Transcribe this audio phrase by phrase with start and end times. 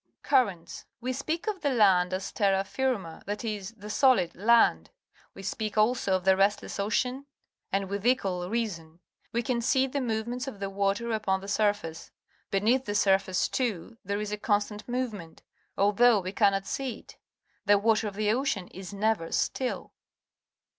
[0.23, 4.89] Currents.— We speak of the land as terra firma, that is, the solid land.
[5.35, 7.27] We speak also of the restless ocean,
[7.71, 8.99] and wuth equal reason.
[9.31, 12.09] We can see the movements of the water upon the surface.
[12.49, 15.43] Beneath the surface, too, there is a constant move ment,
[15.77, 17.17] although we cannot see it.
[17.67, 19.93] The water of the ocean is never still.